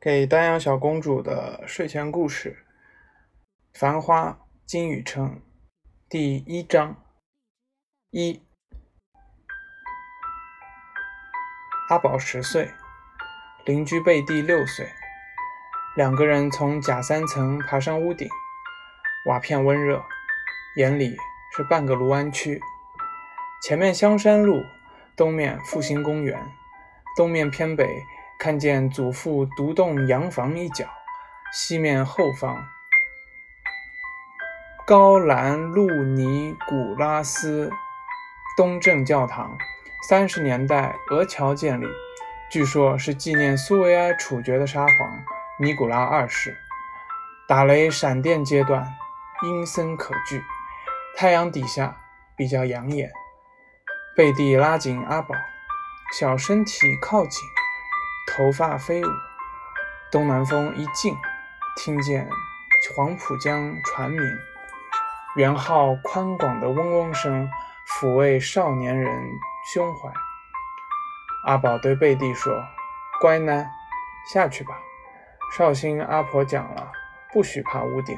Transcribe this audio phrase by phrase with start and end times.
[0.00, 2.64] 给丹阳小公主的睡前故事
[3.80, 4.30] 《繁花》
[4.64, 5.42] 金宇澄
[6.08, 7.02] 第一章
[8.10, 8.40] 一。
[11.88, 12.70] 阿宝十岁，
[13.64, 14.88] 邻居贝蒂六岁，
[15.96, 18.28] 两个人从假三层爬上屋顶，
[19.26, 20.04] 瓦片温热，
[20.76, 21.16] 眼里
[21.56, 22.60] 是半个卢湾区。
[23.64, 24.62] 前面香山路，
[25.16, 26.40] 东面复兴公园，
[27.16, 28.04] 东面偏北。
[28.38, 30.86] 看见祖父独栋洋房一角，
[31.52, 32.68] 西面后方
[34.86, 37.68] 高兰路尼古拉斯
[38.56, 39.58] 东正教堂，
[40.08, 41.86] 三十年代俄侨建立，
[42.48, 45.24] 据说是纪念苏维埃处决的沙皇
[45.58, 46.56] 尼古拉二世。
[47.48, 48.94] 打雷闪电阶段，
[49.42, 50.44] 阴森可惧，
[51.16, 51.96] 太阳底下
[52.36, 53.10] 比较养眼。
[54.16, 55.34] 贝蒂拉紧阿宝，
[56.12, 57.42] 小身体靠紧。
[58.28, 59.08] 头发飞舞，
[60.12, 61.16] 东南风一劲，
[61.76, 62.28] 听见
[62.94, 64.22] 黄浦江船鸣，
[65.34, 67.50] 元号宽广的嗡嗡声
[67.88, 69.10] 抚慰少年人
[69.72, 70.12] 胸怀。
[71.46, 72.62] 阿宝对贝蒂说
[73.20, 73.66] ：“乖呢，
[74.32, 74.78] 下去吧。
[75.56, 76.92] 绍兴阿婆讲了，
[77.32, 78.16] 不许爬屋顶。”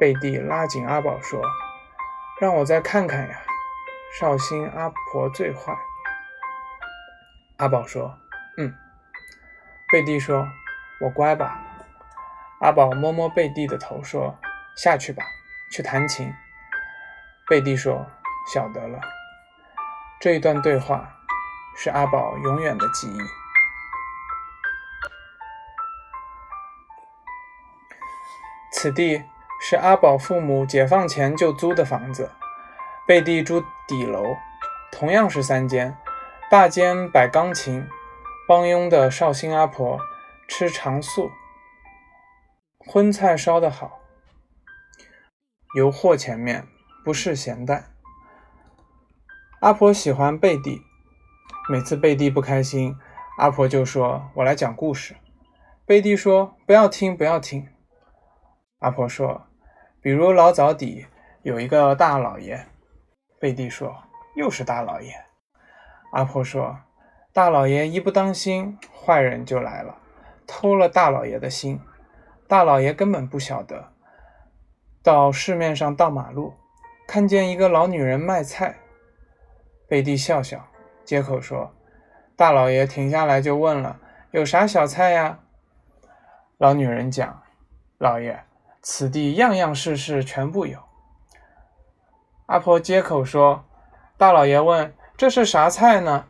[0.00, 1.40] 贝蒂拉紧阿宝说
[2.40, 3.40] ：“让我再看看呀。
[4.18, 5.78] 绍兴阿婆最坏。”
[7.58, 8.18] 阿宝说。
[8.60, 8.74] 嗯，
[9.92, 10.48] 贝蒂说
[11.00, 11.62] ：“我乖吧。”
[12.60, 14.36] 阿宝摸摸贝蒂的头说
[14.76, 15.22] ：“下去吧，
[15.70, 16.34] 去弹琴。”
[17.48, 18.04] 贝蒂说
[18.52, 18.98] ：“晓得了。”
[20.20, 21.08] 这一段对话
[21.76, 23.18] 是阿宝永远的记忆。
[28.72, 29.22] 此地
[29.60, 32.32] 是阿宝父母解放前就租的房子，
[33.06, 34.36] 贝蒂住底楼，
[34.90, 35.96] 同样是三间，
[36.50, 37.88] 大间摆钢琴。
[38.48, 40.00] 帮佣的绍兴阿婆
[40.48, 41.30] 吃长素，
[42.78, 44.00] 荤菜烧得好，
[45.76, 46.66] 油货前面
[47.04, 47.92] 不是咸蛋。
[49.60, 50.80] 阿婆喜欢贝蒂，
[51.68, 52.96] 每次贝蒂不开心，
[53.36, 55.14] 阿婆就说：“我来讲故事。”
[55.84, 57.68] 贝蒂说：“不要听，不要听。”
[58.80, 59.46] 阿婆说
[60.00, 61.04] ：“比如老早底
[61.42, 62.66] 有一个大老爷。”
[63.38, 63.94] 贝蒂说
[64.36, 65.12] ：“又是大老爷。”
[66.12, 66.78] 阿婆说。
[67.38, 69.96] 大老爷一不当心，坏人就来了，
[70.44, 71.80] 偷了大老爷的心。
[72.48, 73.92] 大老爷根本不晓得，
[75.04, 76.54] 到市面上倒马路，
[77.06, 78.78] 看见一个老女人卖菜。
[79.86, 80.66] 贝蒂笑笑，
[81.04, 81.72] 接口说
[82.34, 84.00] ：“大老爷停下来就问了，
[84.32, 85.38] 有啥小菜呀？”
[86.58, 87.40] 老女人讲
[87.98, 88.42] ：“老爷，
[88.82, 90.80] 此地样样事事全部有。”
[92.46, 93.64] 阿婆接口说
[94.18, 96.24] ：“大老爷问，这是啥菜呢？”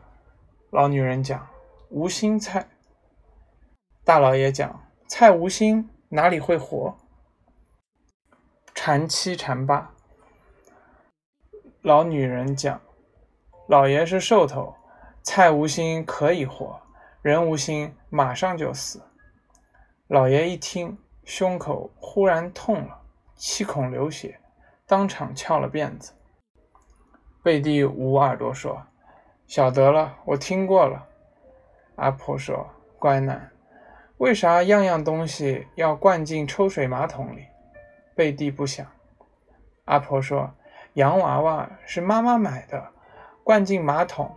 [0.71, 1.47] 老女人讲
[1.89, 2.67] ：“无心菜。”
[4.05, 6.95] 大老爷讲：“菜无心，哪里会活？”
[8.75, 9.91] 馋七馋八。
[11.81, 12.79] 老女人讲
[13.67, 14.75] ：“老爷是兽头，
[15.23, 16.79] 菜无心可以活，
[17.23, 19.01] 人无心马上就死。”
[20.07, 23.01] 老爷一听，胸口忽然痛了，
[23.35, 24.39] 七孔流血，
[24.85, 26.13] 当场翘了辫子。
[27.41, 28.85] 贝蒂捂耳朵说。
[29.49, 31.07] 晓得了，我听过了。
[31.95, 33.49] 阿婆说：“乖囡，
[34.19, 37.47] 为啥样样东西要灌进抽水马桶里？”
[38.15, 38.85] 贝蒂不想。
[39.85, 40.53] 阿婆说
[40.93, 42.91] ：“洋娃娃是妈妈买的，
[43.43, 44.31] 灌进马桶，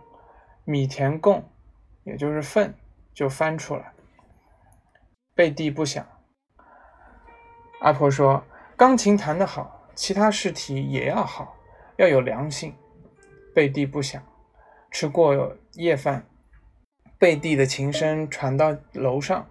[0.63, 1.47] 米田共，
[2.05, 2.73] 也就是粪，
[3.13, 3.93] 就翻出来。”
[5.35, 6.03] 贝蒂不想。
[7.81, 8.43] 阿婆说
[8.75, 11.55] ：“钢琴弹得好，其他试题也要好，
[11.97, 12.75] 要有良心。”
[13.53, 14.19] 贝蒂不想。
[14.93, 16.23] 吃过夜饭，
[17.17, 19.49] 贝蒂的琴声传到楼上，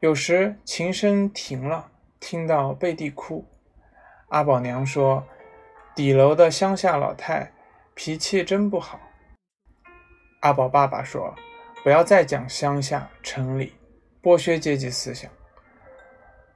[0.00, 1.90] 有时琴声停了，
[2.20, 3.46] 听到贝蒂哭。
[4.28, 5.26] 阿宝娘说
[5.96, 7.50] ：“底楼的乡下老太
[7.94, 9.00] 脾气真不好。”
[10.40, 11.34] 阿宝爸爸说
[11.82, 13.72] ：“不要再讲乡下城里
[14.22, 15.30] 剥削阶级思想。”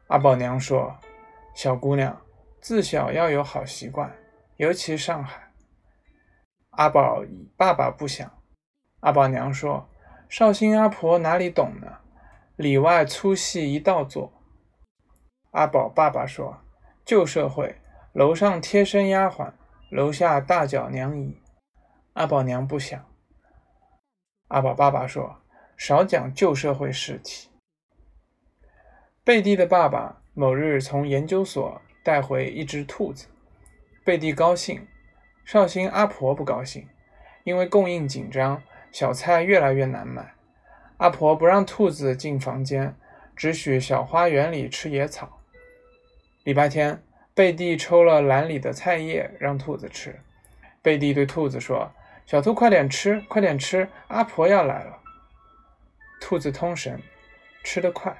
[0.08, 0.94] 阿宝娘说
[1.56, 2.14] ：“小姑娘
[2.60, 4.14] 自小要有好习惯，
[4.58, 5.47] 尤其上海。”
[6.78, 7.24] 阿宝
[7.56, 8.40] 爸爸不想，
[9.00, 9.88] 阿宝娘说
[10.30, 11.98] ：“绍兴阿婆哪里懂呢？
[12.54, 14.32] 里外粗细一道做。”
[15.50, 16.60] 阿宝爸爸说
[17.04, 17.80] ：“旧社会，
[18.12, 19.54] 楼上贴身丫鬟，
[19.90, 21.42] 楼下大脚娘姨。”
[22.14, 23.04] 阿宝娘不想。
[24.46, 25.38] 阿宝爸爸说
[25.76, 27.48] ：“少讲旧社会事体。”
[29.24, 33.26] 贝蒂的爸爸某日从研究所带回一只兔子，
[34.04, 34.86] 贝蒂高兴。
[35.48, 36.86] 绍兴阿婆不高兴，
[37.42, 38.62] 因为供应紧张，
[38.92, 40.34] 小菜越来越难买。
[40.98, 42.94] 阿婆不让兔子进房间，
[43.34, 45.40] 只许小花园里吃野草。
[46.44, 47.02] 礼拜天，
[47.32, 50.20] 贝蒂抽了篮里的菜叶让兔子吃。
[50.82, 51.90] 贝蒂对兔子说
[52.28, 54.98] ：“小兔，快点吃，快点吃，阿婆要来了。”
[56.20, 57.00] 兔子通神，
[57.64, 58.14] 吃得快。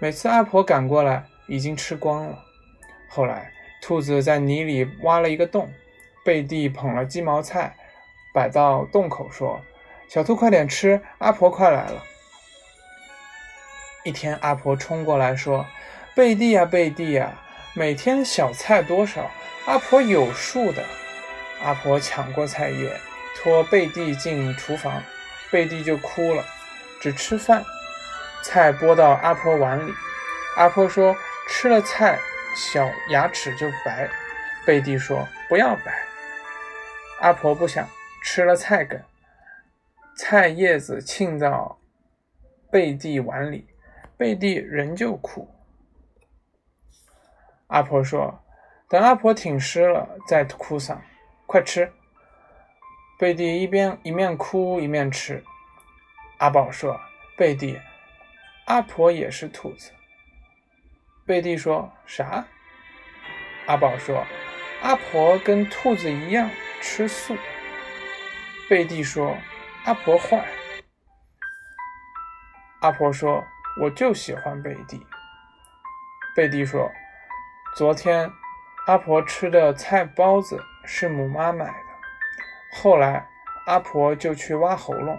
[0.00, 2.44] 每次阿婆赶过来，已经吃光了。
[3.08, 5.70] 后来，兔子在泥里挖了一个洞，
[6.28, 7.74] 贝蒂捧了鸡毛菜，
[8.34, 9.62] 摆到洞口说。
[10.08, 11.00] 小兔，快点吃！
[11.16, 12.04] 阿婆快来了。
[14.04, 15.64] 一天，阿婆冲过来说
[16.14, 17.32] ：“贝蒂呀，贝蒂呀，
[17.72, 19.30] 每天小菜多少？
[19.64, 20.84] 阿婆有数的。”
[21.64, 22.94] 阿婆抢过菜叶，
[23.34, 25.02] 拖贝蒂进厨房，
[25.50, 26.44] 贝蒂就哭了，
[27.00, 27.64] 只吃饭。
[28.42, 29.94] 菜拨到阿婆碗里，
[30.56, 31.16] 阿婆说
[31.48, 32.18] ：“吃了菜，
[32.54, 34.06] 小牙齿就白。”
[34.66, 35.98] 贝蒂说：“不要白。”
[37.20, 37.88] 阿婆不想
[38.22, 39.00] 吃了菜梗。
[40.16, 41.78] 菜叶子浸到
[42.70, 43.66] 贝蒂碗里，
[44.16, 45.48] 贝蒂仍旧哭。
[47.68, 48.42] 阿婆说
[48.90, 51.00] ：“等阿婆挺湿了再哭丧，
[51.46, 51.92] 快吃。”
[53.18, 55.44] 贝蒂一边一面哭一面吃。
[56.38, 57.00] 阿宝说
[57.36, 57.78] ：“贝蒂，
[58.66, 59.92] 阿婆也是兔子。”
[61.26, 62.44] 贝蒂说：“啥？”
[63.66, 64.24] 阿宝说
[64.82, 67.36] ：“阿婆跟兔子一样吃素。”
[68.70, 69.36] 贝蒂说。
[69.84, 70.44] 阿婆坏。
[72.80, 73.42] 阿婆说
[73.80, 75.06] ：“我就喜欢贝蒂。”
[76.36, 76.90] 贝蒂说
[77.74, 78.30] ：“昨天
[78.86, 81.72] 阿婆吃的菜包子是母妈买的，
[82.74, 83.26] 后来
[83.66, 85.18] 阿婆就去挖喉咙，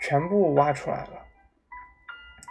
[0.00, 1.26] 全部挖出来了。”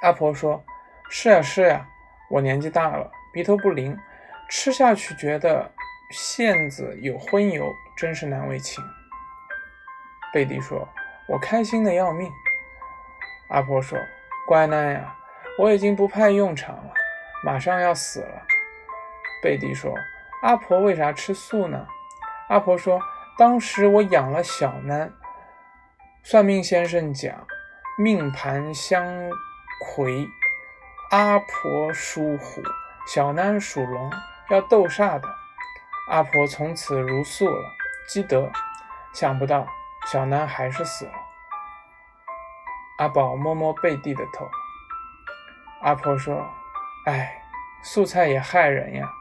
[0.03, 0.63] 阿婆说
[1.09, 1.87] ：“是呀是呀，
[2.29, 3.97] 我年纪大了，鼻头不灵，
[4.47, 5.71] 吃下去觉得
[6.11, 8.83] 馅子有荤油，真是难为情。”
[10.33, 10.87] 贝蒂说。
[11.29, 12.31] 我开心的要命。
[13.49, 13.99] 阿婆说
[14.47, 15.13] ：“乖囡呀，
[15.59, 16.93] 我已经不派用场了，
[17.43, 18.43] 马上要死了。”
[19.43, 19.93] 贝蒂说
[20.41, 21.85] ：“阿婆为啥吃素呢？”
[22.47, 23.01] 阿婆说
[23.37, 25.11] ：“当时我养了小囡，
[26.23, 27.45] 算命先生讲，
[27.97, 29.05] 命盘相
[29.81, 30.25] 魁，
[31.11, 32.61] 阿婆属虎，
[33.13, 34.09] 小囡属龙，
[34.49, 35.27] 要斗煞的。
[36.07, 37.71] 阿婆从此如素了，
[38.07, 38.49] 积德。
[39.13, 39.67] 想不到。”
[40.09, 41.11] 小男还是死了。
[42.99, 44.47] 阿宝摸摸贝蒂的头。
[45.81, 46.49] 阿婆说
[47.05, 47.43] ：“哎，
[47.83, 49.11] 素菜也害人呀。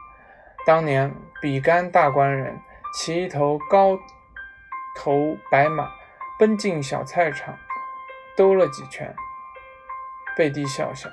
[0.65, 2.57] 当年比干大官人
[2.93, 3.99] 骑一头高
[4.95, 5.91] 头白马，
[6.39, 7.53] 奔进小菜场，
[8.37, 9.13] 兜了几圈。”
[10.37, 11.09] 贝蒂笑笑。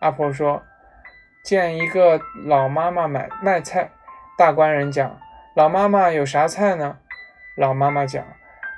[0.00, 0.62] 阿婆说
[1.44, 3.90] ：“见一个老妈妈买卖菜，
[4.38, 5.18] 大官人讲
[5.56, 6.98] ：‘老妈妈有啥菜呢？’
[7.56, 8.24] 老妈妈讲。”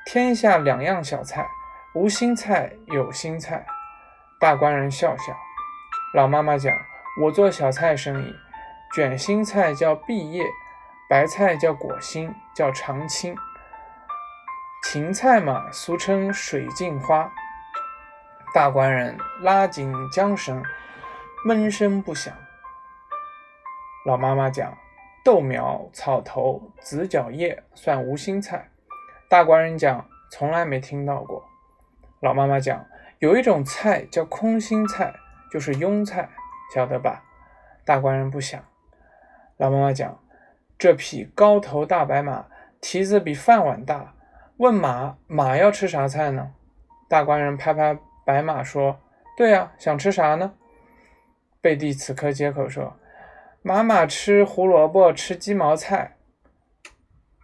[0.07, 1.47] 天下两样小菜，
[1.95, 3.67] 无心菜有心菜。
[4.41, 5.37] 大官人笑笑。
[6.15, 6.75] 老妈妈讲
[7.21, 8.35] ：“我做小菜生意，
[8.95, 10.47] 卷心菜叫碧叶，
[11.11, 13.37] 白菜叫果心，叫长青。
[14.85, 17.31] 芹菜嘛，俗称水镜花。”
[18.55, 20.65] 大官人拉紧缰绳，
[21.45, 22.33] 闷声不响。
[24.07, 24.73] 老妈妈讲
[25.25, 28.71] ：“豆苗、草头、紫角叶算无心菜。”
[29.29, 31.45] 大官人讲，从来没听到过。
[32.21, 32.87] 老妈妈讲，
[33.19, 35.15] 有一种菜叫空心菜，
[35.51, 36.29] 就是庸菜，
[36.75, 37.23] 晓得吧？
[37.85, 38.63] 大官人不想。
[39.57, 40.19] 老妈妈讲，
[40.79, 42.47] 这匹高头大白马，
[42.81, 44.15] 蹄子比饭碗大。
[44.57, 46.55] 问马，马要吃啥菜呢？
[47.09, 48.99] 大官人拍拍白马说
[49.37, 50.55] ：“对呀，想吃啥呢？”
[51.63, 52.97] 贝蒂此刻接口说
[53.69, 56.17] ：“妈妈吃胡萝卜，吃鸡毛菜。”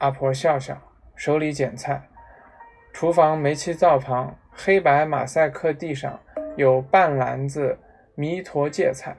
[0.00, 0.80] 阿婆笑笑。
[1.14, 2.08] 手里捡菜，
[2.94, 6.18] 厨房煤气灶旁黑白马赛克地上
[6.56, 7.78] 有半篮子
[8.14, 9.14] 弥陀芥菜，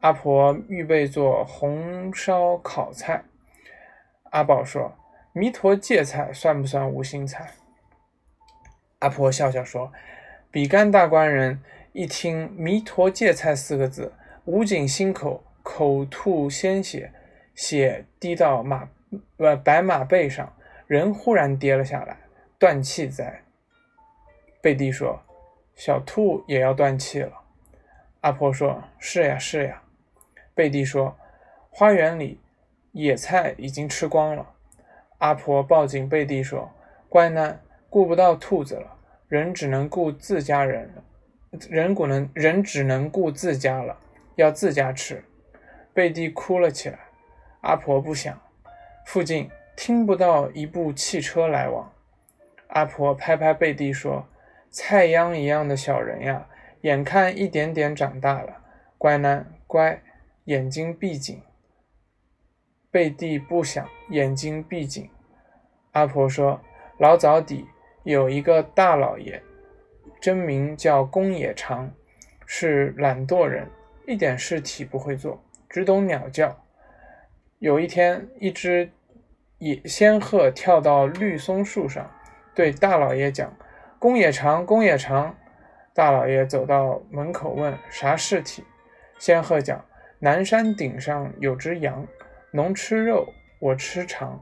[0.00, 3.22] 阿婆预备做红烧烤菜。
[4.32, 4.92] 阿宝说
[5.32, 7.52] ：“弥陀芥菜算不算无心菜？”
[8.98, 9.92] 阿婆笑笑说
[10.50, 14.12] ：“比干大官人一听‘弥陀芥菜’四个字，
[14.46, 17.10] 捂紧心口，口吐鲜血，
[17.56, 18.88] 血滴到马
[19.38, 20.54] 呃白马背上。”
[20.86, 22.18] 人忽然跌了下来，
[22.58, 23.42] 断气在。
[24.60, 25.20] 贝蒂说
[25.74, 27.32] ：“小兔也要断气了。”
[28.20, 29.82] 阿婆说：“是呀，是呀。”
[30.54, 31.16] 贝蒂说
[31.70, 32.38] ：“花园里
[32.92, 34.46] 野菜已经吃光了。”
[35.18, 36.70] 阿婆抱紧贝蒂说
[37.08, 37.56] ：“乖囡，
[37.88, 41.02] 顾不到兔子了，人只能顾自家人了。
[41.70, 43.98] 人只能人只能顾自家了，
[44.36, 45.24] 要自家吃。”
[45.94, 46.98] 贝蒂哭了起来。
[47.62, 48.38] 阿婆不想，
[49.06, 49.50] 附近。
[49.76, 51.92] 听不到一部汽车来往，
[52.68, 54.24] 阿婆拍拍贝蒂说
[54.70, 56.46] ：“菜秧一样的小人呀，
[56.82, 58.62] 眼看一点点长大了，
[58.96, 60.00] 乖囡乖，
[60.44, 61.42] 眼睛闭紧。
[62.92, 65.10] 贝蒂不想眼睛闭紧。
[65.90, 66.60] 阿婆说
[66.98, 67.66] ：“老早底
[68.04, 69.42] 有一个大老爷，
[70.20, 71.92] 真名叫公野长，
[72.46, 73.68] 是懒惰人，
[74.06, 75.42] 一点事体不会做，
[75.74, 76.64] 只懂鸟叫。
[77.58, 78.92] 有一天，一只
[79.58, 82.08] 野仙鹤跳到绿松树上，
[82.54, 83.52] 对大老爷讲
[83.98, 85.36] ：‘公野长，公野长。’
[85.92, 88.62] 大老爷走到门口问：‘啥事体？’
[89.18, 89.84] 仙鹤讲
[90.20, 92.06] ：‘南山顶上有只羊，
[92.52, 93.26] 侬吃肉，
[93.58, 94.40] 我吃肠。’”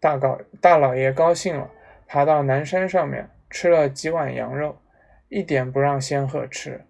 [0.00, 1.70] 大高大老爷高兴了，
[2.06, 4.78] 爬到南山上面吃了几碗羊肉，
[5.28, 6.82] 一点不让仙鹤吃。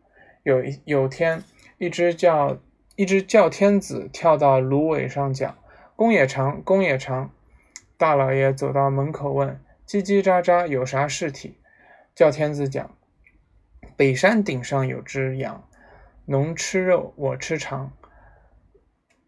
[0.44, 1.42] 有一有天，
[1.78, 2.56] 一只叫
[2.96, 5.56] 一只叫天子跳到芦苇上讲
[5.94, 7.30] ：“公也长，公也长。”
[7.96, 11.58] 大老爷走到门口问：“叽叽喳喳有啥事体？”
[12.16, 12.96] 叫天子讲
[13.96, 15.62] ：“北山顶上有只羊，
[16.24, 17.92] 侬吃肉，我吃肠。”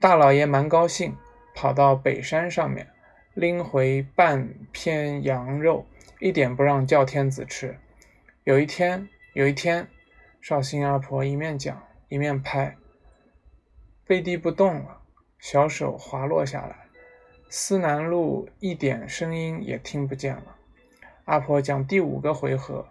[0.01, 1.17] 大老爷蛮高兴，
[1.55, 2.89] 跑到北山上面。
[3.35, 5.87] 拎回半片羊肉，
[6.19, 7.79] 一点不让叫天子吃。
[8.43, 9.87] 有一天，有一天，
[10.41, 12.77] 绍兴阿婆一面讲一面拍，
[14.09, 15.03] 背地不动了，
[15.39, 16.89] 小手滑落下来，
[17.51, 20.57] 思南路一点声音也听不见了。
[21.27, 22.89] 阿婆讲第五个回合，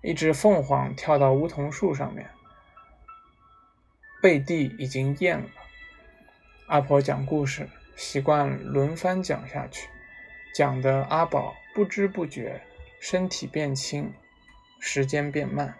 [0.00, 2.30] 一只凤凰跳到梧桐树上面，
[4.22, 5.48] 背地已经咽了。
[6.68, 7.68] 阿婆讲故事。
[7.96, 9.86] 习惯轮番讲下去，
[10.54, 12.62] 讲的阿宝不知不觉
[12.98, 14.10] 身体变轻，
[14.78, 15.74] 时间变慢。